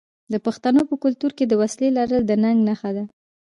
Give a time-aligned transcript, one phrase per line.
[0.31, 3.03] د پښتنو په کلتور کې د وسلې لرل د ننګ نښه ده.